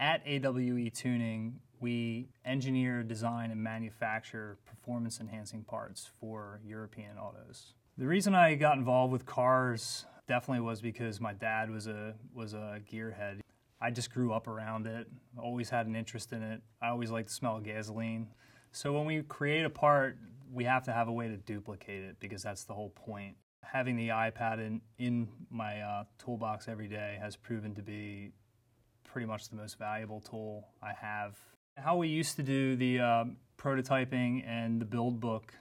[0.00, 7.74] At AWE Tuning, we engineer, design, and manufacture performance enhancing parts for European autos.
[7.98, 12.54] The reason I got involved with cars definitely was because my dad was a was
[12.54, 13.40] a gearhead.
[13.78, 16.62] I just grew up around it, always had an interest in it.
[16.80, 18.28] I always liked the smell of gasoline.
[18.72, 20.16] So when we create a part,
[20.50, 23.36] we have to have a way to duplicate it because that's the whole point.
[23.62, 28.32] Having the iPad in, in my uh, toolbox every day has proven to be
[29.04, 31.38] pretty much the most valuable tool I have.
[31.76, 33.24] How we used to do the uh,
[33.58, 35.54] prototyping and the build book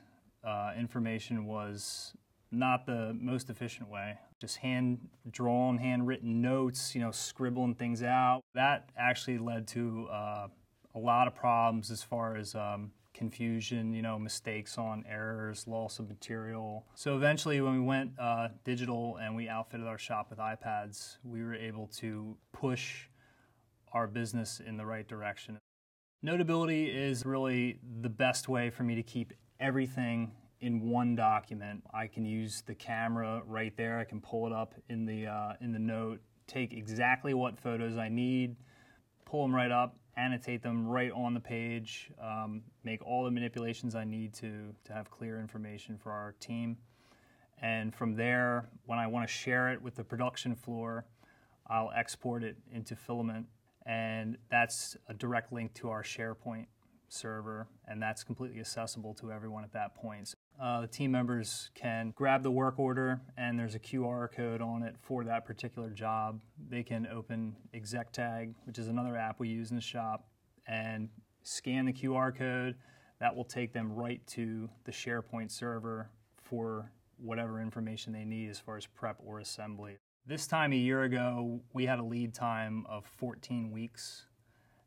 [0.43, 2.13] uh, information was
[2.51, 4.17] not the most efficient way.
[4.39, 4.99] Just hand
[5.29, 8.41] drawn, handwritten notes, you know, scribbling things out.
[8.55, 10.47] That actually led to uh,
[10.95, 15.99] a lot of problems as far as um, confusion, you know, mistakes on errors, loss
[15.99, 16.85] of material.
[16.95, 21.43] So eventually, when we went uh, digital and we outfitted our shop with iPads, we
[21.43, 23.07] were able to push
[23.93, 25.57] our business in the right direction.
[26.21, 31.83] Notability is really the best way for me to keep everything in one document.
[31.93, 33.97] I can use the camera right there.
[33.99, 37.97] I can pull it up in the uh, in the note, take exactly what photos
[37.97, 38.55] I need,
[39.25, 43.95] pull them right up, annotate them right on the page, um, make all the manipulations
[43.95, 46.77] I need to to have clear information for our team.
[47.61, 51.05] And from there, when I want to share it with the production floor,
[51.67, 53.45] I'll export it into Filament,
[53.85, 56.67] and that's a direct link to our SharePoint
[57.09, 60.33] server, and that's completely accessible to everyone at that point.
[60.61, 64.83] Uh, the team members can grab the work order, and there's a QR code on
[64.83, 66.39] it for that particular job.
[66.69, 70.27] They can open ExecTag, which is another app we use in the shop,
[70.67, 71.09] and
[71.43, 72.75] scan the QR code.
[73.19, 76.09] That will take them right to the SharePoint server
[76.41, 79.97] for whatever information they need as far as prep or assembly.
[80.25, 84.25] This time a year ago, we had a lead time of 14 weeks,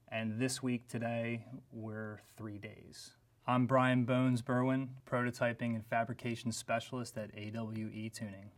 [0.09, 3.13] and this week today, we're three days.
[3.47, 8.53] I'm Brian Bones Berwind, prototyping and fabrication specialist at AWE Tuning.